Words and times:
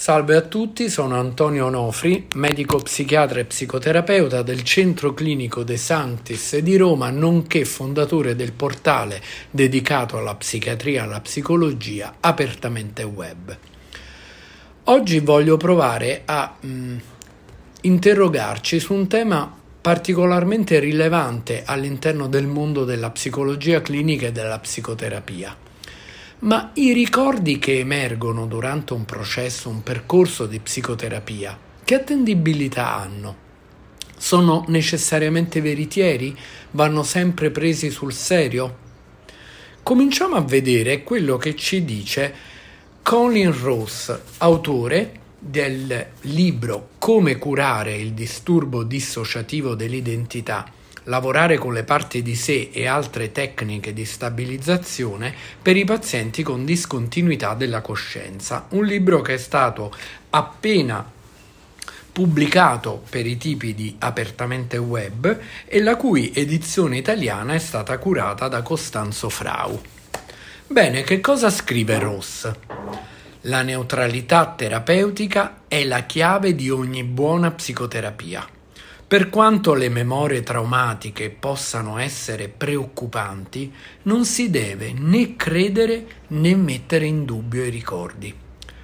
Salve 0.00 0.36
a 0.36 0.42
tutti, 0.42 0.88
sono 0.88 1.18
Antonio 1.18 1.66
Onofri, 1.66 2.28
medico 2.36 2.78
psichiatra 2.78 3.40
e 3.40 3.46
psicoterapeuta 3.46 4.42
del 4.42 4.62
Centro 4.62 5.12
Clinico 5.12 5.64
De 5.64 5.76
Sanctis 5.76 6.56
di 6.58 6.76
Roma, 6.76 7.10
nonché 7.10 7.64
fondatore 7.64 8.36
del 8.36 8.52
portale 8.52 9.20
dedicato 9.50 10.16
alla 10.16 10.36
psichiatria 10.36 11.00
e 11.00 11.04
alla 11.04 11.20
psicologia 11.20 12.14
apertamente 12.20 13.02
web. 13.02 13.58
Oggi 14.84 15.18
voglio 15.18 15.56
provare 15.56 16.22
a 16.26 16.54
mh, 16.60 16.68
mm, 16.68 16.98
interrogarci 17.80 18.78
su 18.78 18.94
un 18.94 19.08
tema 19.08 19.52
particolarmente 19.80 20.78
rilevante 20.78 21.64
all'interno 21.66 22.28
del 22.28 22.46
mondo 22.46 22.84
della 22.84 23.10
psicologia 23.10 23.82
clinica 23.82 24.28
e 24.28 24.32
della 24.32 24.60
psicoterapia 24.60 25.66
ma 26.40 26.70
i 26.74 26.92
ricordi 26.92 27.58
che 27.58 27.80
emergono 27.80 28.46
durante 28.46 28.92
un 28.92 29.04
processo, 29.04 29.68
un 29.68 29.82
percorso 29.82 30.46
di 30.46 30.60
psicoterapia, 30.60 31.58
che 31.84 31.94
attendibilità 31.96 32.94
hanno? 32.94 33.46
Sono 34.16 34.64
necessariamente 34.68 35.60
veritieri? 35.60 36.36
Vanno 36.72 37.02
sempre 37.02 37.50
presi 37.50 37.90
sul 37.90 38.12
serio? 38.12 38.86
Cominciamo 39.82 40.36
a 40.36 40.42
vedere 40.42 41.02
quello 41.02 41.38
che 41.38 41.56
ci 41.56 41.84
dice 41.84 42.34
Colin 43.02 43.58
Ross, 43.60 44.16
autore 44.38 45.12
del 45.38 46.06
libro 46.22 46.90
Come 46.98 47.36
curare 47.36 47.96
il 47.96 48.12
disturbo 48.12 48.82
dissociativo 48.82 49.74
dell'identità 49.74 50.72
lavorare 51.08 51.58
con 51.58 51.72
le 51.72 51.84
parti 51.84 52.22
di 52.22 52.34
sé 52.34 52.70
e 52.72 52.86
altre 52.86 53.32
tecniche 53.32 53.92
di 53.92 54.04
stabilizzazione 54.04 55.34
per 55.60 55.76
i 55.76 55.84
pazienti 55.84 56.42
con 56.42 56.64
discontinuità 56.64 57.54
della 57.54 57.80
coscienza, 57.80 58.66
un 58.70 58.84
libro 58.84 59.20
che 59.20 59.34
è 59.34 59.38
stato 59.38 59.92
appena 60.30 61.16
pubblicato 62.12 63.02
per 63.08 63.26
i 63.26 63.36
tipi 63.36 63.74
di 63.74 63.96
apertamente 63.98 64.76
web 64.76 65.38
e 65.66 65.80
la 65.80 65.96
cui 65.96 66.32
edizione 66.34 66.96
italiana 66.96 67.54
è 67.54 67.58
stata 67.58 67.96
curata 67.98 68.48
da 68.48 68.62
Costanzo 68.62 69.28
Frau. 69.28 69.80
Bene, 70.66 71.02
che 71.02 71.20
cosa 71.20 71.48
scrive 71.48 71.98
Ross? 71.98 72.50
La 73.42 73.62
neutralità 73.62 74.52
terapeutica 74.56 75.62
è 75.68 75.84
la 75.84 76.02
chiave 76.02 76.54
di 76.54 76.68
ogni 76.68 77.04
buona 77.04 77.50
psicoterapia. 77.52 78.57
Per 79.08 79.30
quanto 79.30 79.72
le 79.72 79.88
memorie 79.88 80.42
traumatiche 80.42 81.30
possano 81.30 81.96
essere 81.96 82.48
preoccupanti, 82.48 83.72
non 84.02 84.26
si 84.26 84.50
deve 84.50 84.92
né 84.92 85.34
credere 85.34 86.06
né 86.26 86.54
mettere 86.54 87.06
in 87.06 87.24
dubbio 87.24 87.64
i 87.64 87.70
ricordi. 87.70 88.34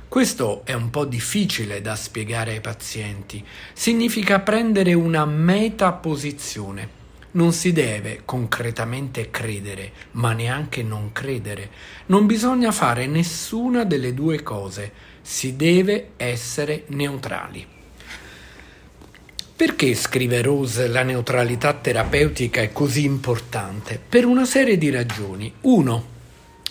Questo 0.09 0.63
è 0.65 0.73
un 0.73 0.89
po' 0.89 1.05
difficile 1.05 1.83
da 1.83 1.95
spiegare 1.95 2.53
ai 2.53 2.63
pazienti. 2.63 3.45
Significa 3.75 4.41
prendere 4.41 4.95
una 4.95 5.27
metaposizione. 5.27 6.89
Non 7.33 7.53
si 7.53 7.73
deve 7.73 8.23
concretamente 8.25 9.29
credere, 9.29 9.93
ma 10.13 10.33
neanche 10.33 10.83
non 10.83 11.13
credere. 11.13 11.69
Non 12.07 12.25
bisogna 12.25 12.73
fare 12.73 13.07
nessuna 13.07 13.85
delle 13.85 14.15
due 14.15 14.43
cose. 14.43 14.91
Si 15.21 15.55
deve 15.55 16.13
essere 16.17 16.85
neutrali. 16.87 17.74
Perché, 19.57 19.95
scrive 19.95 20.43
Rose, 20.43 20.89
la 20.89 21.05
neutralità 21.05 21.75
terapeutica 21.75 22.61
è 22.61 22.73
così 22.73 23.05
importante? 23.05 24.01
Per 24.09 24.25
una 24.25 24.45
serie 24.45 24.77
di 24.77 24.91
ragioni. 24.91 25.53
Uno, 25.61 26.09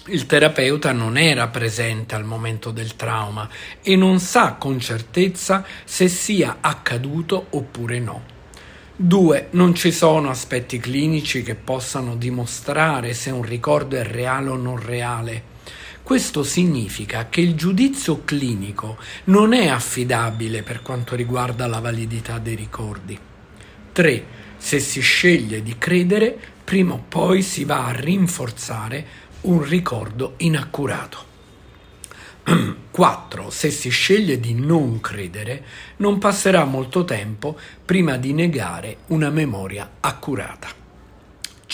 il 0.08 0.26
terapeuta 0.26 0.92
non 0.92 1.18
era 1.18 1.48
presente 1.48 2.14
al 2.14 2.26
momento 2.26 2.72
del 2.72 2.98
trauma 2.98 3.48
e 3.82 3.96
non 3.96 4.20
sa 4.20 4.56
con 4.56 4.82
certezza 4.82 5.64
se 5.86 6.10
sia 6.10 6.58
accaduto 6.60 7.46
oppure 7.52 8.00
no. 8.00 8.22
2. 8.98 9.48
Non 9.52 9.74
ci 9.76 9.94
sono 9.94 10.30
aspetti 10.30 10.78
clinici 10.78 11.42
che 11.42 11.56
possano 11.56 12.18
dimostrare 12.18 13.14
se 13.14 13.32
un 13.32 13.44
ricordo 13.44 13.96
è 13.96 14.04
reale 14.04 14.50
o 14.50 14.58
non 14.58 14.78
reale. 14.78 15.53
Questo 16.04 16.44
significa 16.44 17.30
che 17.30 17.40
il 17.40 17.56
giudizio 17.56 18.26
clinico 18.26 18.98
non 19.26 19.54
è 19.54 19.70
affidabile 19.70 20.62
per 20.62 20.82
quanto 20.82 21.16
riguarda 21.16 21.66
la 21.66 21.80
validità 21.80 22.40
dei 22.40 22.56
ricordi. 22.56 23.18
3. 23.94 24.26
Se 24.58 24.80
si 24.80 25.00
sceglie 25.00 25.64
di 25.64 25.78
credere, 25.78 26.38
prima 26.62 26.96
o 26.96 27.06
poi 27.08 27.42
si 27.42 27.64
va 27.64 27.86
a 27.86 27.94
rinforzare 27.94 29.06
un 29.42 29.64
ricordo 29.64 30.34
inaccurato. 30.38 31.26
4. 32.92 33.50
Se 33.50 33.72
si 33.72 33.90
sceglie 33.90 34.42
di 34.42 34.54
non 34.56 35.00
credere, 35.00 35.64
non 35.98 36.18
passerà 36.18 36.66
molto 36.66 37.06
tempo 37.06 37.58
prima 37.86 38.18
di 38.18 38.34
negare 38.34 38.98
una 39.08 39.30
memoria 39.30 39.90
accurata. 40.02 40.83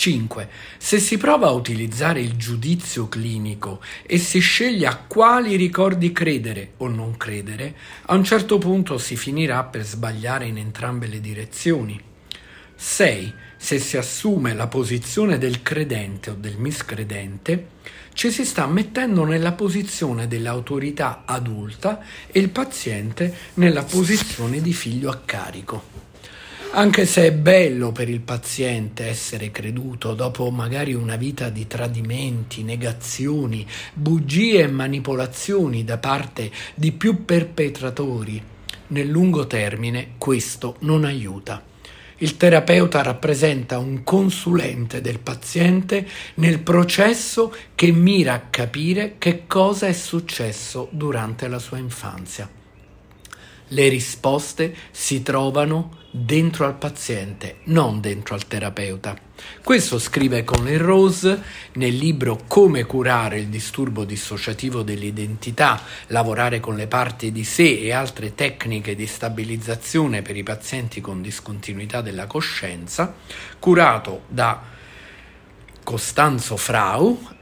5. 0.00 0.48
Se 0.78 0.98
si 0.98 1.18
prova 1.18 1.48
a 1.48 1.52
utilizzare 1.52 2.22
il 2.22 2.36
giudizio 2.36 3.06
clinico 3.06 3.82
e 4.06 4.16
si 4.16 4.38
sceglie 4.38 4.86
a 4.86 4.96
quali 4.96 5.56
ricordi 5.56 6.10
credere 6.10 6.72
o 6.78 6.88
non 6.88 7.18
credere, 7.18 7.76
a 8.06 8.14
un 8.14 8.24
certo 8.24 8.56
punto 8.56 8.96
si 8.96 9.14
finirà 9.14 9.62
per 9.64 9.84
sbagliare 9.84 10.46
in 10.46 10.56
entrambe 10.56 11.06
le 11.06 11.20
direzioni. 11.20 12.00
6. 12.74 13.34
Se 13.58 13.78
si 13.78 13.98
assume 13.98 14.54
la 14.54 14.68
posizione 14.68 15.36
del 15.36 15.60
credente 15.60 16.30
o 16.30 16.34
del 16.34 16.56
miscredente, 16.56 17.66
ci 18.14 18.30
si 18.30 18.46
sta 18.46 18.66
mettendo 18.66 19.24
nella 19.24 19.52
posizione 19.52 20.26
dell'autorità 20.26 21.24
adulta 21.26 22.00
e 22.26 22.40
il 22.40 22.48
paziente 22.48 23.34
nella 23.54 23.82
posizione 23.82 24.62
di 24.62 24.72
figlio 24.72 25.10
a 25.10 25.20
carico. 25.22 26.09
Anche 26.72 27.04
se 27.04 27.26
è 27.26 27.32
bello 27.32 27.90
per 27.90 28.08
il 28.08 28.20
paziente 28.20 29.08
essere 29.08 29.50
creduto 29.50 30.14
dopo 30.14 30.48
magari 30.50 30.94
una 30.94 31.16
vita 31.16 31.48
di 31.48 31.66
tradimenti, 31.66 32.62
negazioni, 32.62 33.66
bugie 33.92 34.62
e 34.62 34.68
manipolazioni 34.68 35.82
da 35.82 35.98
parte 35.98 36.48
di 36.76 36.92
più 36.92 37.24
perpetratori, 37.24 38.40
nel 38.88 39.08
lungo 39.08 39.48
termine 39.48 40.12
questo 40.16 40.76
non 40.80 41.04
aiuta. 41.04 41.60
Il 42.18 42.36
terapeuta 42.36 43.02
rappresenta 43.02 43.78
un 43.78 44.04
consulente 44.04 45.00
del 45.00 45.18
paziente 45.18 46.06
nel 46.34 46.60
processo 46.60 47.52
che 47.74 47.90
mira 47.90 48.34
a 48.34 48.42
capire 48.48 49.16
che 49.18 49.42
cosa 49.48 49.88
è 49.88 49.92
successo 49.92 50.86
durante 50.92 51.48
la 51.48 51.58
sua 51.58 51.78
infanzia. 51.78 52.59
Le 53.72 53.88
risposte 53.88 54.74
si 54.90 55.22
trovano 55.22 55.98
dentro 56.10 56.66
al 56.66 56.76
paziente, 56.76 57.58
non 57.66 58.00
dentro 58.00 58.34
al 58.34 58.48
terapeuta. 58.48 59.16
Questo 59.62 60.00
scrive 60.00 60.42
Colin 60.42 60.78
Rose 60.78 61.40
nel 61.74 61.94
libro 61.94 62.40
Come 62.48 62.84
curare 62.84 63.38
il 63.38 63.46
disturbo 63.46 64.04
dissociativo 64.04 64.82
dell'identità, 64.82 65.80
lavorare 66.08 66.58
con 66.58 66.74
le 66.74 66.88
parti 66.88 67.30
di 67.30 67.44
sé 67.44 67.78
e 67.78 67.92
altre 67.92 68.34
tecniche 68.34 68.96
di 68.96 69.06
stabilizzazione 69.06 70.22
per 70.22 70.36
i 70.36 70.42
pazienti 70.42 71.00
con 71.00 71.22
discontinuità 71.22 72.00
della 72.00 72.26
coscienza, 72.26 73.14
curato 73.60 74.22
da 74.26 74.62
Costanzo 75.84 76.56
Frau 76.56 77.38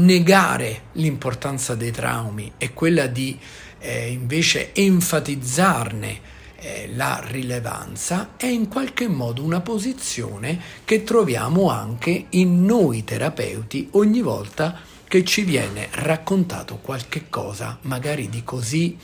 negare 0.04 0.84
l'importanza 0.94 1.76
dei 1.76 1.92
traumi 1.92 2.54
e 2.58 2.74
quella 2.74 3.06
di 3.06 3.38
eh, 3.80 4.08
invece 4.10 4.74
enfatizzarne 4.74 6.20
eh, 6.60 6.90
la 6.96 7.22
rilevanza 7.28 8.32
è 8.38 8.48
in 8.48 8.68
qualche 8.68 9.08
modo 9.08 9.44
una 9.44 9.62
posizione 9.62 10.60
che 10.84 11.04
troviamo 11.04 11.70
anche 11.70 12.26
in 12.30 12.66
noi 12.66 13.04
terapeuti 13.04 13.90
ogni 13.92 14.22
volta 14.22 14.72
che 14.74 14.97
ci 15.24 15.44
viene 15.44 15.88
raccontato 15.92 16.78
qualche 16.78 17.30
cosa 17.30 17.78
magari 17.82 18.30
di 18.30 18.44
così 18.44 18.98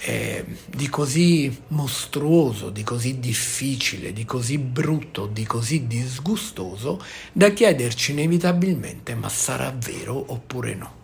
eh, 0.00 0.44
di 0.66 0.88
così 0.88 1.62
mostruoso, 1.68 2.70
di 2.70 2.84
così 2.84 3.18
difficile, 3.18 4.12
di 4.12 4.24
così 4.24 4.58
brutto, 4.58 5.26
di 5.26 5.44
così 5.44 5.86
disgustoso, 5.86 7.02
da 7.32 7.50
chiederci 7.50 8.12
inevitabilmente 8.12 9.14
ma 9.14 9.28
sarà 9.28 9.74
vero 9.76 10.24
oppure 10.28 10.74
no. 10.74 10.96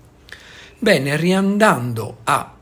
Bene, 0.78 1.16
riandando 1.16 2.18
a 2.24 2.54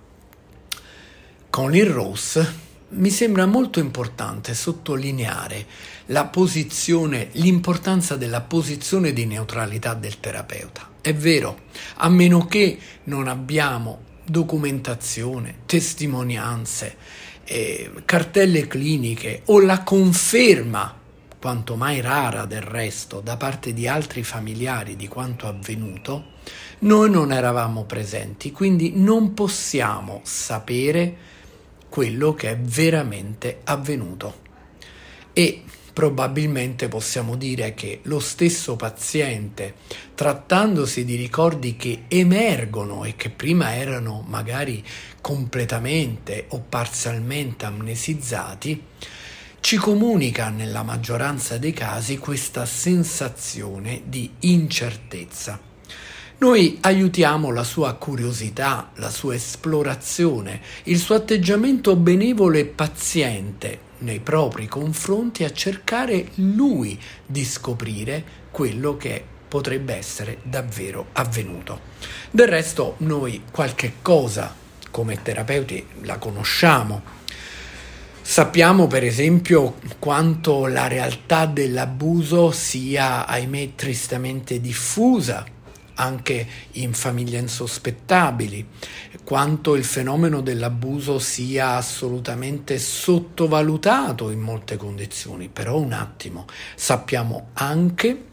Colin 1.51 1.93
Rose, 1.93 2.55
mi 2.95 3.11
sembra 3.11 3.47
molto 3.47 3.79
importante 3.81 4.55
sottolineare 4.55 5.67
l'importanza 7.33 8.17
della 8.17 8.41
posizione 8.43 9.13
di 9.13 9.25
neutralità 9.25 9.95
del 9.95 10.21
terapeuta. 10.21 10.91
È 11.01 11.15
vero, 11.15 11.63
a 11.97 12.09
meno 12.09 12.47
che 12.47 12.79
non 13.05 13.29
abbiamo 13.29 14.11
documentazione, 14.25 15.61
testimonianze, 15.67 16.97
eh, 17.45 17.91
cartelle 18.05 18.67
cliniche 18.67 19.43
o 19.47 19.61
la 19.61 19.83
conferma, 19.83 21.01
quanto 21.41 21.77
mai 21.77 22.01
rara 22.01 22.45
del 22.45 22.63
resto, 22.63 23.21
da 23.21 23.37
parte 23.37 23.73
di 23.73 23.89
altri 23.89 24.23
familiari 24.23 24.97
di 24.97 25.09
quanto 25.09 25.49
avvenuto, 25.49 26.31
noi 26.81 27.11
non 27.11 27.33
eravamo 27.33 27.85
presenti, 27.85 28.53
quindi 28.53 28.93
non 28.97 29.35
possiamo 29.35 30.21
sapere 30.25 31.31
quello 31.93 32.33
che 32.33 32.49
è 32.49 32.57
veramente 32.57 33.61
avvenuto. 33.65 34.41
E 35.35 35.63
probabilmente 35.93 36.89
possiamo 36.89 37.37
dire 37.37 37.75
che 37.75 38.01
lo 38.05 38.19
stesso 38.19 38.77
paziente, 38.77 39.75
trattandosi 40.15 41.05
di 41.05 41.17
ricordi 41.17 41.77
che 41.77 42.05
emergono 42.09 43.05
e 43.05 43.15
che 43.15 43.29
prima 43.29 43.75
erano 43.75 44.25
magari 44.27 44.83
completamente 45.21 46.47
o 46.49 46.65
parzialmente 46.67 47.67
amnesizzati, 47.67 48.85
ci 49.61 49.77
comunica 49.77 50.49
nella 50.49 50.83
maggioranza 50.83 51.59
dei 51.59 51.75
casi 51.75 52.17
questa 52.17 52.65
sensazione 52.65 54.01
di 54.07 54.31
incertezza. 54.41 55.72
Noi 56.43 56.79
aiutiamo 56.81 57.53
la 57.53 57.63
sua 57.63 57.95
curiosità, 57.95 58.91
la 58.97 59.11
sua 59.11 59.37
esplorazione, 59.37 60.61
il 60.85 60.99
suo 60.99 61.15
atteggiamento 61.15 61.95
benevolo 61.95 62.57
e 62.59 62.65
paziente 62.65 63.79
nei 63.99 64.19
propri 64.19 64.67
confronti 64.67 65.45
a 65.45 65.53
cercare 65.53 66.31
lui 66.35 67.01
di 67.25 67.45
scoprire 67.45 68.25
quello 68.51 68.97
che 68.97 69.23
potrebbe 69.47 69.95
essere 69.95 70.39
davvero 70.43 71.11
avvenuto. 71.13 71.79
Del 72.33 72.49
resto 72.49 72.97
noi 72.99 73.45
qualche 73.53 73.93
cosa 74.03 74.53
come 74.91 75.23
terapeuti 75.23 75.87
la 76.01 76.19
conosciamo. 76.19 77.03
Sappiamo 78.21 78.89
per 78.89 79.05
esempio 79.05 79.77
quanto 80.01 80.67
la 80.67 80.89
realtà 80.89 81.47
dell'abuso 81.47 82.51
sia, 82.51 83.29
ahimè, 83.29 83.77
tristamente 83.77 84.61
diffusa 84.61 85.61
anche 85.95 86.47
in 86.73 86.93
famiglie 86.93 87.39
insospettabili, 87.39 88.67
quanto 89.25 89.75
il 89.75 89.85
fenomeno 89.85 90.41
dell'abuso 90.41 91.19
sia 91.19 91.77
assolutamente 91.77 92.79
sottovalutato 92.79 94.31
in 94.31 94.41
molte 94.41 94.77
condizioni, 94.77 95.49
però 95.49 95.79
un 95.79 95.93
attimo, 95.93 96.47
sappiamo 96.75 97.49
anche 97.55 98.25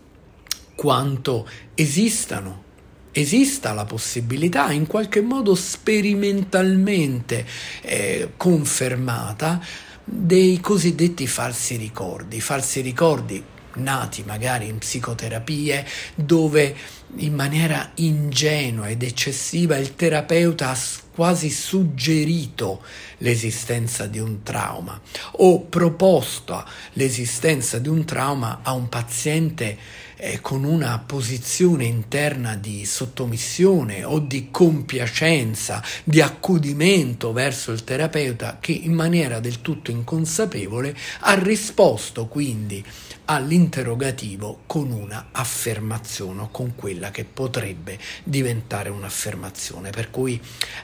quanto 0.76 1.48
esistano 1.76 2.68
esista 3.12 3.74
la 3.74 3.86
possibilità, 3.86 4.72
in 4.72 4.88
qualche 4.88 5.22
modo 5.22 5.56
sperimentalmente 5.56 7.46
eh, 7.82 8.34
confermata, 8.38 9.60
dei 10.04 10.60
cosiddetti 10.60 11.28
falsi 11.28 11.76
ricordi, 11.76 12.42
falsi 12.42 12.82
ricordi 12.82 13.44
nati 13.76 14.24
magari 14.24 14.68
in 14.68 14.78
psicoterapie 14.78 15.86
dove 16.16 16.76
in 17.18 17.34
maniera 17.34 17.92
ingenua 17.96 18.90
ed 18.90 19.04
eccessiva 19.04 19.78
il 19.78 19.96
terapeuta 19.96 20.70
ha 20.70 20.78
quasi 21.14 21.50
suggerito 21.50 22.82
l'esistenza 23.18 24.06
di 24.06 24.20
un 24.20 24.44
trauma 24.44 25.00
o 25.32 25.62
proposto 25.62 26.64
l'esistenza 26.94 27.80
di 27.80 27.90
un 27.90 28.06
trauma 28.06 28.60
a 28.64 28.72
un 28.74 28.88
paziente 28.90 29.78
eh, 30.22 30.42
con 30.42 30.64
una 30.66 31.02
posizione 31.06 31.86
interna 31.86 32.56
di 32.56 32.86
sottomissione 32.86 34.04
o 34.04 34.20
di 34.20 34.50
compiacenza, 34.52 35.82
di 36.04 36.22
accudimento 36.22 37.32
verso 37.32 37.72
il 37.72 37.84
terapeuta 37.84 38.58
che 38.60 38.74
in 38.74 38.94
maniera 38.94 39.40
del 39.40 39.62
tutto 39.62 39.92
inconsapevole 39.92 40.96
ha 41.22 41.34
risposto 41.36 42.28
quindi 42.28 42.84
all'interrogativo 43.32 44.62
con 44.66 44.92
una 44.92 45.28
affermazione 45.32 46.42
o 46.42 46.50
con 46.50 46.74
quella 46.74 47.12
che 47.12 47.26
potrebbe 47.26 47.98
diventare 48.24 48.90
un'affermazione. 48.90 49.92
Per 49.92 50.10
cui 50.10 50.42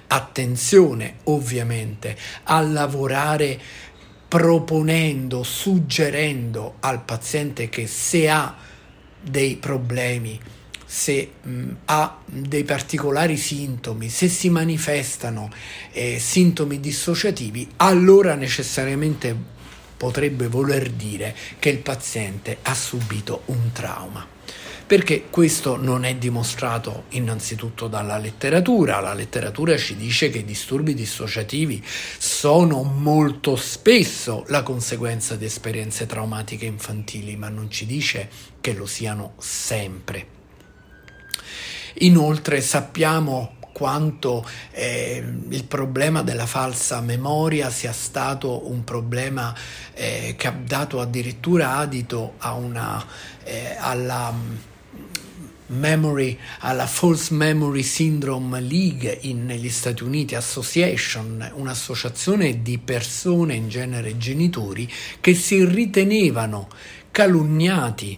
attenzione 0.07 1.17
ovviamente 1.23 2.15
a 2.43 2.61
lavorare 2.61 3.59
proponendo, 4.27 5.41
suggerendo 5.41 6.75
al 6.81 7.03
paziente 7.03 7.67
che 7.67 7.87
se 7.87 8.29
ha 8.29 8.55
dei 9.21 9.55
problemi, 9.55 10.39
se 10.85 11.31
mh, 11.41 11.69
ha 11.85 12.19
dei 12.25 12.63
particolari 12.63 13.37
sintomi, 13.37 14.07
se 14.07 14.27
si 14.27 14.51
manifestano 14.51 15.49
eh, 15.91 16.19
sintomi 16.19 16.79
dissociativi, 16.79 17.69
allora 17.77 18.35
necessariamente 18.35 19.53
potrebbe 19.97 20.47
voler 20.47 20.89
dire 20.89 21.35
che 21.59 21.69
il 21.69 21.79
paziente 21.79 22.57
ha 22.61 22.73
subito 22.73 23.41
un 23.45 23.71
trauma. 23.71 24.33
Perché 24.87 25.25
questo 25.31 25.77
non 25.77 26.05
è 26.05 26.15
dimostrato 26.15 27.05
innanzitutto 27.09 27.87
dalla 27.87 28.19
letteratura, 28.19 28.99
la 28.99 29.15
letteratura 29.15 29.75
ci 29.77 29.95
dice 29.95 30.29
che 30.29 30.37
i 30.39 30.45
disturbi 30.45 30.93
dissociativi 30.93 31.83
sono 32.19 32.83
molto 32.83 33.55
spesso 33.55 34.43
la 34.49 34.61
conseguenza 34.61 35.35
di 35.37 35.45
esperienze 35.45 36.05
traumatiche 36.05 36.65
infantili, 36.65 37.35
ma 37.35 37.49
non 37.49 37.71
ci 37.71 37.87
dice 37.87 38.29
che 38.61 38.73
lo 38.73 38.85
siano 38.85 39.33
sempre. 39.39 40.27
Inoltre 41.99 42.61
sappiamo 42.61 43.55
quanto 43.75 44.47
eh, 44.71 45.21
il 45.49 45.65
problema 45.65 46.21
della 46.21 46.45
falsa 46.45 47.01
memoria 47.01 47.69
sia 47.69 47.91
stato 47.91 48.71
un 48.71 48.85
problema 48.85 49.53
eh, 49.93 50.35
che 50.37 50.47
ha 50.47 50.55
dato 50.57 51.01
addirittura 51.01 51.75
adito 51.75 52.35
una, 52.39 53.05
eh, 53.43 53.75
alla 53.77 54.33
Memory, 55.67 56.37
alla 56.59 56.87
False 56.87 57.33
Memory 57.33 57.83
Syndrome 57.83 58.61
League 58.61 59.17
in, 59.23 59.45
negli 59.45 59.69
Stati 59.69 60.03
Uniti 60.03 60.35
Association, 60.35 61.51
un'associazione 61.55 62.61
di 62.61 62.77
persone, 62.77 63.55
in 63.55 63.67
genere 63.67 64.17
genitori, 64.17 64.89
che 65.19 65.33
si 65.33 65.65
ritenevano 65.65 66.69
calunniati 67.11 68.17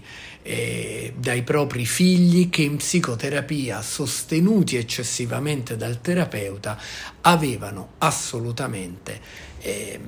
eh, 0.50 1.14
dai 1.18 1.44
propri 1.44 1.86
figli 1.86 2.50
che 2.50 2.62
in 2.62 2.78
psicoterapia, 2.78 3.82
sostenuti 3.82 4.78
eccessivamente 4.78 5.76
dal 5.76 6.00
terapeuta, 6.00 6.80
avevano 7.20 7.96
assolutamente 7.98 9.20
eh, 9.60 10.00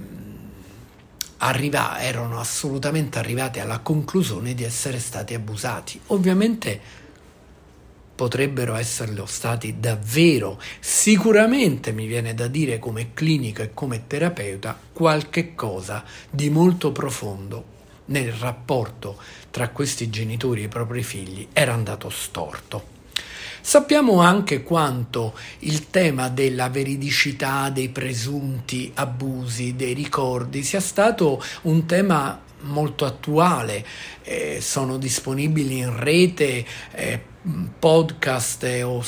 arriva, 1.39 2.00
erano 2.00 2.39
assolutamente 2.39 3.19
arrivati 3.19 3.60
alla 3.60 3.79
conclusione 3.79 4.53
di 4.53 4.63
essere 4.63 5.00
stati 5.00 5.34
abusati. 5.34 6.00
Ovviamente 6.08 6.79
potrebbero 8.15 8.75
esserlo 8.75 9.25
stati 9.25 9.77
davvero. 9.77 10.58
Sicuramente 10.79 11.91
mi 11.91 12.08
viene 12.08 12.34
da 12.34 12.48
dire 12.48 12.79
come 12.79 13.13
clinico 13.13 13.62
e 13.62 13.74
come 13.74 14.08
terapeuta 14.08 14.79
qualche 14.93 15.53
cosa 15.53 16.05
di 16.29 16.50
molto 16.50 16.93
profondo 16.93 17.77
nel 18.10 18.32
rapporto 18.34 19.18
tra 19.50 19.70
questi 19.70 20.10
genitori 20.10 20.62
e 20.62 20.66
i 20.66 20.68
propri 20.68 21.04
figli 21.04 21.48
era 21.51 21.74
andato 21.74 22.10
storto. 22.10 22.98
Sappiamo 23.62 24.22
anche 24.22 24.63
quanto 24.63 25.38
il 25.60 25.89
tema 25.89 26.30
della 26.30 26.70
veridicità 26.70 27.70
dei 27.70 27.89
presunti 27.89 28.92
abusi, 28.96 29.75
dei 29.75 29.94
ricordi, 29.94 30.63
sia 30.63 30.80
stato 30.80 31.44
un 31.63 31.86
tema 31.86 32.42
molto 32.62 33.06
attuale, 33.06 33.86
eh, 34.24 34.60
sono 34.62 34.98
disponibili 34.98 35.80
in 35.80 35.98
rete 35.98 36.66
eh, 36.92 37.22
podcast 37.78 38.63
eh, 38.63 38.84
o, 38.84 39.04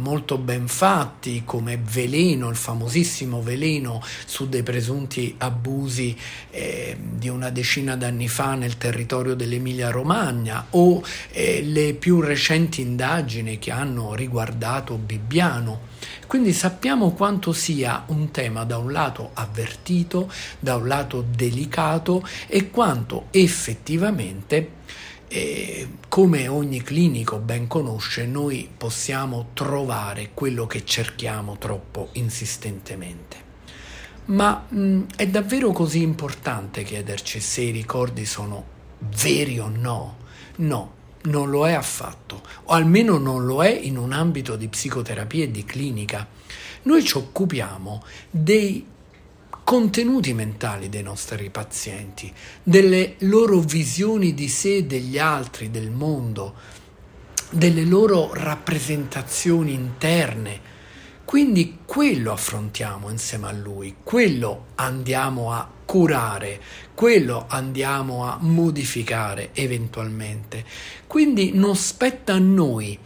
molto 0.00 0.38
ben 0.38 0.66
fatti 0.66 1.42
come 1.44 1.78
Veleno, 1.78 2.48
il 2.48 2.56
famosissimo 2.56 3.42
Veleno 3.42 4.02
su 4.24 4.48
dei 4.48 4.62
presunti 4.62 5.34
abusi 5.38 6.16
eh, 6.50 6.96
di 6.98 7.28
una 7.28 7.50
decina 7.50 7.96
d'anni 7.96 8.28
fa 8.28 8.54
nel 8.54 8.78
territorio 8.78 9.34
dell'Emilia 9.34 9.90
Romagna 9.90 10.66
o 10.70 11.02
eh, 11.30 11.62
le 11.62 11.94
più 11.94 12.20
recenti 12.20 12.80
indagini 12.80 13.58
che 13.58 13.70
hanno 13.70 14.14
riguardato 14.14 14.96
Bibbiano. 14.96 15.88
Quindi 16.26 16.52
sappiamo 16.52 17.10
quanto 17.12 17.52
sia 17.52 18.04
un 18.06 18.30
tema 18.30 18.64
da 18.64 18.78
un 18.78 18.92
lato 18.92 19.30
avvertito, 19.34 20.32
da 20.58 20.76
un 20.76 20.86
lato 20.86 21.24
delicato 21.28 22.26
e 22.46 22.70
quanto 22.70 23.26
effettivamente 23.30 24.78
e 25.32 25.88
come 26.08 26.48
ogni 26.48 26.82
clinico 26.82 27.38
ben 27.38 27.68
conosce, 27.68 28.26
noi 28.26 28.68
possiamo 28.76 29.50
trovare 29.54 30.30
quello 30.34 30.66
che 30.66 30.84
cerchiamo 30.84 31.56
troppo 31.56 32.08
insistentemente. 32.14 33.36
Ma 34.24 34.66
mh, 34.68 35.02
è 35.14 35.28
davvero 35.28 35.70
così 35.70 36.02
importante 36.02 36.82
chiederci 36.82 37.38
se 37.38 37.60
i 37.60 37.70
ricordi 37.70 38.26
sono 38.26 38.64
veri 39.22 39.60
o 39.60 39.68
no? 39.68 40.16
No, 40.56 40.94
non 41.22 41.48
lo 41.48 41.68
è 41.68 41.74
affatto, 41.74 42.42
o 42.64 42.72
almeno 42.72 43.16
non 43.18 43.44
lo 43.46 43.62
è 43.62 43.70
in 43.70 43.98
un 43.98 44.10
ambito 44.10 44.56
di 44.56 44.66
psicoterapia 44.66 45.44
e 45.44 45.50
di 45.52 45.64
clinica. 45.64 46.26
Noi 46.82 47.04
ci 47.04 47.16
occupiamo 47.16 48.02
dei 48.28 48.84
contenuti 49.64 50.32
mentali 50.34 50.88
dei 50.88 51.02
nostri 51.02 51.50
pazienti, 51.50 52.32
delle 52.62 53.14
loro 53.20 53.60
visioni 53.60 54.34
di 54.34 54.48
sé 54.48 54.86
degli 54.86 55.18
altri, 55.18 55.70
del 55.70 55.90
mondo, 55.90 56.54
delle 57.50 57.84
loro 57.84 58.30
rappresentazioni 58.32 59.72
interne. 59.72 60.68
Quindi 61.24 61.78
quello 61.86 62.32
affrontiamo 62.32 63.08
insieme 63.08 63.46
a 63.46 63.52
lui, 63.52 63.96
quello 64.02 64.66
andiamo 64.74 65.52
a 65.52 65.68
curare, 65.84 66.60
quello 66.94 67.46
andiamo 67.48 68.24
a 68.24 68.36
modificare 68.40 69.50
eventualmente. 69.52 70.64
Quindi 71.06 71.52
non 71.52 71.76
spetta 71.76 72.34
a 72.34 72.38
noi, 72.38 72.98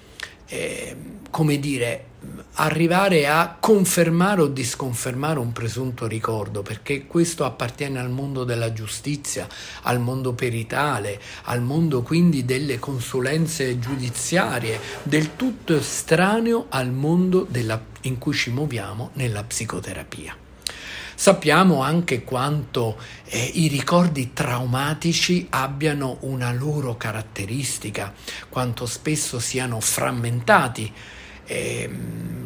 eh, 0.46 0.96
come 1.30 1.58
dire, 1.58 2.06
arrivare 2.54 3.26
a 3.26 3.56
confermare 3.58 4.42
o 4.42 4.46
disconfermare 4.46 5.38
un 5.38 5.52
presunto 5.52 6.06
ricordo, 6.06 6.62
perché 6.62 7.06
questo 7.06 7.44
appartiene 7.44 7.98
al 7.98 8.10
mondo 8.10 8.44
della 8.44 8.72
giustizia, 8.72 9.48
al 9.82 10.00
mondo 10.00 10.34
peritale, 10.34 11.20
al 11.44 11.62
mondo 11.62 12.02
quindi 12.02 12.44
delle 12.44 12.78
consulenze 12.78 13.78
giudiziarie, 13.78 14.78
del 15.02 15.34
tutto 15.36 15.76
estraneo 15.76 16.66
al 16.68 16.90
mondo 16.90 17.46
della, 17.48 17.82
in 18.02 18.18
cui 18.18 18.34
ci 18.34 18.50
muoviamo 18.50 19.10
nella 19.14 19.42
psicoterapia. 19.42 20.36
Sappiamo 21.16 21.80
anche 21.80 22.24
quanto 22.24 22.98
eh, 23.26 23.50
i 23.54 23.68
ricordi 23.68 24.32
traumatici 24.32 25.46
abbiano 25.50 26.18
una 26.20 26.52
loro 26.52 26.96
caratteristica, 26.96 28.12
quanto 28.48 28.84
spesso 28.86 29.38
siano 29.38 29.78
frammentati 29.78 30.92
eh, 31.46 31.90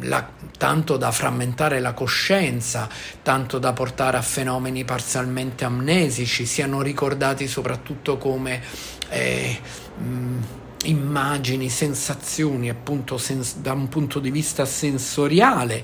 la, 0.01 0.27
tanto 0.57 0.97
da 0.97 1.11
frammentare 1.11 1.79
la 1.79 1.93
coscienza, 1.93 2.87
tanto 3.21 3.59
da 3.59 3.73
portare 3.73 4.17
a 4.17 4.21
fenomeni 4.21 4.83
parzialmente 4.85 5.65
amnesici, 5.65 6.45
siano 6.45 6.81
ricordati 6.81 7.47
soprattutto 7.47 8.17
come 8.17 8.61
eh, 9.09 9.59
mh, 9.97 10.37
immagini, 10.85 11.69
sensazioni, 11.69 12.69
appunto 12.69 13.17
sens- 13.17 13.57
da 13.57 13.73
un 13.73 13.87
punto 13.87 14.19
di 14.19 14.31
vista 14.31 14.65
sensoriale. 14.65 15.83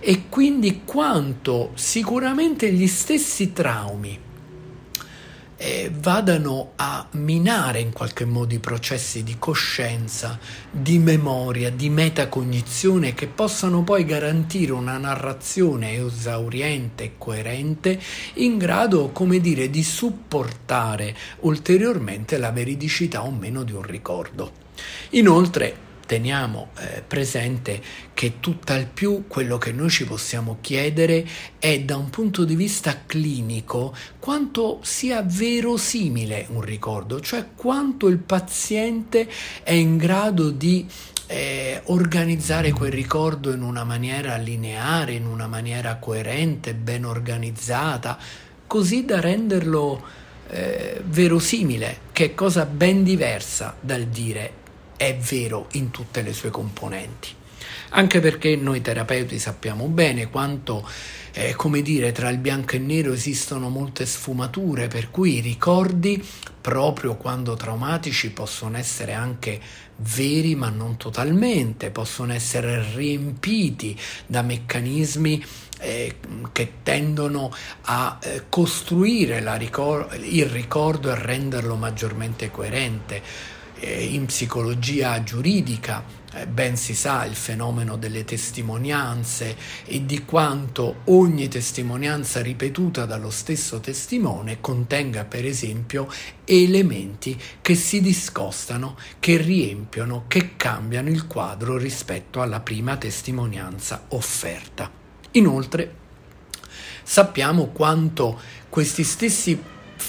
E 0.00 0.24
quindi 0.28 0.82
quanto 0.84 1.70
sicuramente 1.74 2.72
gli 2.72 2.88
stessi 2.88 3.52
traumi 3.52 4.30
eh, 5.62 5.92
vadano 5.94 6.72
a 6.74 7.06
minare 7.12 7.78
in 7.78 7.92
qualche 7.92 8.24
modo 8.24 8.52
i 8.52 8.58
processi 8.58 9.22
di 9.22 9.36
coscienza, 9.38 10.36
di 10.68 10.98
memoria, 10.98 11.70
di 11.70 11.88
metacognizione 11.88 13.14
che 13.14 13.28
possano 13.28 13.84
poi 13.84 14.04
garantire 14.04 14.72
una 14.72 14.98
narrazione 14.98 15.92
esauriente 15.94 17.04
e 17.04 17.12
coerente 17.16 18.00
in 18.34 18.58
grado, 18.58 19.10
come 19.10 19.38
dire, 19.38 19.70
di 19.70 19.84
supportare 19.84 21.16
ulteriormente 21.40 22.38
la 22.38 22.50
veridicità 22.50 23.22
o 23.22 23.30
meno 23.30 23.62
di 23.62 23.72
un 23.72 23.82
ricordo. 23.82 24.50
Inoltre, 25.10 25.90
teniamo 26.06 26.68
eh, 26.78 27.02
presente 27.06 27.80
che 28.14 28.40
tutt'al 28.40 28.86
più 28.86 29.24
quello 29.26 29.58
che 29.58 29.72
noi 29.72 29.90
ci 29.90 30.04
possiamo 30.04 30.58
chiedere 30.60 31.26
è 31.58 31.80
da 31.80 31.96
un 31.96 32.10
punto 32.10 32.44
di 32.44 32.54
vista 32.54 33.02
clinico 33.06 33.94
quanto 34.18 34.80
sia 34.82 35.22
verosimile 35.22 36.46
un 36.50 36.60
ricordo, 36.60 37.20
cioè 37.20 37.46
quanto 37.54 38.08
il 38.08 38.18
paziente 38.18 39.28
è 39.62 39.72
in 39.72 39.96
grado 39.96 40.50
di 40.50 40.86
eh, 41.26 41.80
organizzare 41.86 42.72
quel 42.72 42.92
ricordo 42.92 43.52
in 43.52 43.62
una 43.62 43.84
maniera 43.84 44.36
lineare, 44.36 45.12
in 45.12 45.26
una 45.26 45.46
maniera 45.46 45.96
coerente, 45.96 46.74
ben 46.74 47.04
organizzata, 47.04 48.18
così 48.66 49.04
da 49.04 49.20
renderlo 49.20 50.02
eh, 50.48 51.00
verosimile, 51.06 51.98
che 52.12 52.26
è 52.26 52.34
cosa 52.34 52.66
ben 52.66 53.02
diversa 53.02 53.74
dal 53.80 54.04
dire 54.04 54.60
è 55.02 55.16
vero 55.16 55.66
in 55.72 55.90
tutte 55.90 56.22
le 56.22 56.32
sue 56.32 56.50
componenti. 56.50 57.30
Anche 57.94 58.20
perché 58.20 58.54
noi 58.54 58.80
terapeuti 58.80 59.36
sappiamo 59.40 59.88
bene 59.88 60.30
quanto, 60.30 60.88
eh, 61.32 61.54
come 61.56 61.82
dire, 61.82 62.12
tra 62.12 62.28
il 62.28 62.38
bianco 62.38 62.74
e 62.74 62.76
il 62.76 62.84
nero 62.84 63.12
esistono 63.12 63.68
molte 63.68 64.06
sfumature, 64.06 64.86
per 64.86 65.10
cui 65.10 65.38
i 65.38 65.40
ricordi, 65.40 66.24
proprio 66.60 67.16
quando 67.16 67.56
traumatici, 67.56 68.30
possono 68.30 68.78
essere 68.78 69.12
anche 69.12 69.60
veri 69.96 70.54
ma 70.54 70.68
non 70.68 70.96
totalmente, 70.96 71.90
possono 71.90 72.32
essere 72.32 72.84
riempiti 72.94 73.98
da 74.26 74.42
meccanismi 74.42 75.44
eh, 75.80 76.14
che 76.52 76.72
tendono 76.84 77.52
a 77.82 78.18
eh, 78.22 78.44
costruire 78.48 79.42
ricor- 79.58 80.16
il 80.22 80.46
ricordo 80.46 81.10
e 81.10 81.16
renderlo 81.16 81.74
maggiormente 81.74 82.52
coerente 82.52 83.50
in 83.88 84.26
psicologia 84.26 85.22
giuridica 85.22 86.20
eh, 86.34 86.46
ben 86.46 86.76
si 86.76 86.94
sa 86.94 87.24
il 87.24 87.34
fenomeno 87.34 87.96
delle 87.96 88.24
testimonianze 88.24 89.56
e 89.84 90.06
di 90.06 90.24
quanto 90.24 91.00
ogni 91.04 91.48
testimonianza 91.48 92.40
ripetuta 92.40 93.04
dallo 93.04 93.30
stesso 93.30 93.80
testimone 93.80 94.60
contenga 94.60 95.24
per 95.24 95.44
esempio 95.44 96.08
elementi 96.44 97.38
che 97.60 97.74
si 97.74 98.00
discostano, 98.00 98.96
che 99.20 99.36
riempiono, 99.36 100.24
che 100.26 100.56
cambiano 100.56 101.10
il 101.10 101.26
quadro 101.26 101.76
rispetto 101.76 102.40
alla 102.40 102.60
prima 102.60 102.96
testimonianza 102.96 104.06
offerta. 104.08 104.90
Inoltre 105.32 105.94
sappiamo 107.02 107.66
quanto 107.66 108.40
questi 108.68 109.04
stessi 109.04 109.60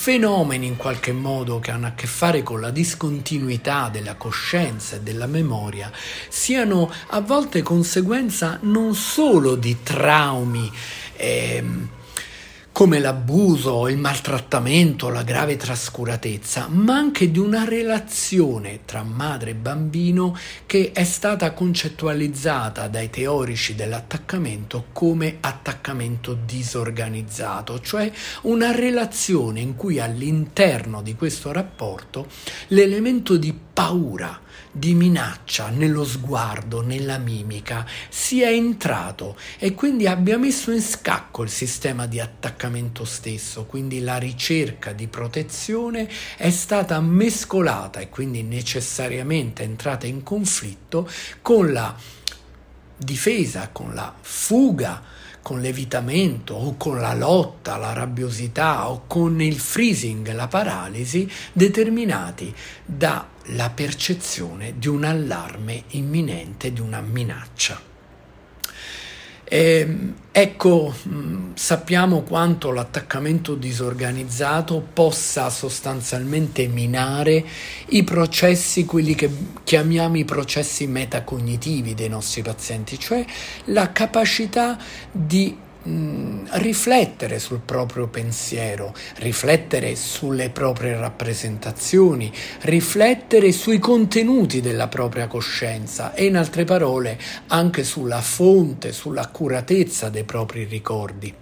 fenomeni 0.04 0.68
in 0.68 0.76
qualche 0.76 1.14
modo 1.14 1.62
che 1.62 1.72
hanno 1.72 1.88
a 1.88 1.92
che 1.92 2.08
fare 2.08 2.44
con 2.44 2.60
la 2.60 2.72
discontinuità 2.72 3.88
della 3.88 4.16
coscienza 4.16 4.98
e 4.98 5.00
della 5.00 5.28
memoria 5.28 5.90
siano 6.28 6.92
a 7.08 7.22
volte 7.22 7.62
conseguenza 7.62 8.58
non 8.64 8.96
solo 8.96 9.56
di 9.56 9.78
traumi, 9.82 10.70
ehm, 11.16 11.88
come 12.74 12.98
l'abuso, 12.98 13.88
il 13.88 14.00
maltrattamento, 14.00 15.10
la 15.10 15.22
grave 15.22 15.58
trascuratezza, 15.58 16.68
ma 16.70 16.96
anche 16.96 17.30
di 17.30 17.38
una 17.38 17.66
relazione 17.66 18.80
tra 18.84 19.04
madre 19.04 19.52
e 19.52 19.56
bambino 19.56 20.36
che 20.66 20.92
è 20.92 21.04
stata 21.04 21.54
concettualizzata 21.54 22.88
dai 22.88 23.12
teorici 23.12 23.76
dell'attaccamento 23.76 24.86
come 24.92 25.38
attaccamento 25.40 26.36
disorganizzato, 26.46 27.80
cioè 27.80 28.12
una 28.42 28.72
relazione 28.72 29.60
in 29.60 29.76
cui 29.76 30.00
all'interno 30.00 31.04
di 31.04 31.14
questo 31.14 31.52
rapporto 31.52 32.26
l'elemento 32.70 33.38
di 33.38 33.56
paura 33.72 34.43
di 34.76 34.96
minaccia 34.96 35.70
nello 35.70 36.04
sguardo, 36.04 36.82
nella 36.82 37.20
mimica, 37.20 37.86
sia 38.10 38.50
entrato 38.50 39.38
e 39.60 39.76
quindi 39.76 40.08
abbia 40.08 40.40
messo 40.40 40.72
in 40.72 40.82
scacco 40.82 41.44
il 41.44 41.50
sistema 41.50 42.08
di 42.08 42.20
attaccamento 42.20 43.06
stesso, 43.06 43.66
quindi 43.66 44.02
la 44.02 44.18
ricerca 44.18 44.92
di 44.92 45.08
protezione 45.08 46.10
è 46.36 46.50
stata 46.50 47.00
mescolata 47.00 48.00
e 48.00 48.10
quindi 48.10 48.42
necessariamente 48.42 49.62
entrata 49.62 50.08
in 50.08 50.24
conflitto 50.24 51.08
con 51.44 51.72
la 51.72 51.96
difesa, 52.98 53.70
con 53.72 53.94
la 53.94 54.12
fuga, 54.20 55.02
con 55.44 55.62
l'evitamento 55.62 56.56
o 56.56 56.76
con 56.78 57.00
la 57.00 57.14
lotta, 57.14 57.78
la 57.78 57.94
rabbiosità 57.94 58.90
o 58.90 59.04
con 59.06 59.40
il 59.42 59.60
freezing, 59.60 60.34
la 60.34 60.48
paralisi, 60.48 61.30
determinati 61.52 62.52
dalla 62.84 63.70
percezione 63.70 64.74
di 64.80 64.88
un 64.88 65.04
allarme 65.04 65.84
imminente, 65.90 66.74
di 66.74 66.80
una 66.80 67.02
minaccia. 67.02 67.93
E, 69.44 69.80
ehm, 69.80 70.14
ecco, 70.32 70.94
mm, 71.08 71.52
sappiamo 71.54 72.22
quanto 72.22 72.72
l'attaccamento 72.72 73.56
disorganizzato 73.56 74.86
possa 74.94 75.50
sostanzialmente 75.50 76.68
minare 76.68 77.46
i 77.90 78.04
processi, 78.04 78.86
quelli 78.86 79.16
che 79.16 79.30
chiamiamo 79.64 80.18
i 80.18 80.26
processi 80.26 80.88
metacognitivi 80.88 81.94
dei 81.94 82.10
nostri 82.10 82.42
pazienti, 82.42 82.98
cioè 82.98 83.26
la 83.66 83.92
capacità 83.92 84.78
di 85.12 85.56
Mm, 85.86 86.46
riflettere 86.52 87.40
sul 87.40 87.60
proprio 87.60 88.08
pensiero, 88.08 88.94
riflettere 89.18 89.98
sulle 89.98 90.50
proprie 90.50 90.96
rappresentazioni, 90.96 92.32
riflettere 92.62 93.52
sui 93.52 93.80
contenuti 93.80 94.62
della 94.62 94.88
propria 94.88 95.28
coscienza 95.28 96.14
e 96.14 96.24
in 96.24 96.38
altre 96.38 96.64
parole 96.64 97.20
anche 97.48 97.84
sulla 97.84 98.22
fonte, 98.22 98.94
sull'accuratezza 98.94 100.08
dei 100.08 100.24
propri 100.24 100.64
ricordi. 100.64 101.34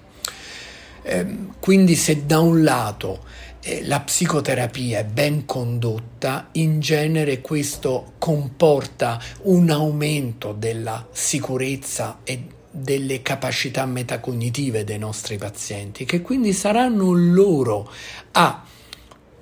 Eh, 1.03 1.25
quindi 1.59 1.95
se 1.95 2.25
da 2.25 2.39
un 2.39 2.63
lato 2.63 3.23
eh, 3.61 3.85
la 3.85 3.99
psicoterapia 3.99 4.99
è 4.99 5.05
ben 5.05 5.45
condotta, 5.45 6.47
in 6.53 6.79
genere 6.79 7.41
questo 7.41 8.13
comporta 8.17 9.21
un 9.43 9.69
aumento 9.69 10.51
della 10.51 11.05
sicurezza 11.11 12.21
e 12.23 12.59
delle 12.71 13.21
capacità 13.21 13.85
metacognitive 13.85 14.83
dei 14.83 14.97
nostri 14.97 15.37
pazienti, 15.37 16.05
che 16.05 16.21
quindi 16.21 16.53
saranno 16.53 17.11
loro 17.11 17.91
a 18.31 18.63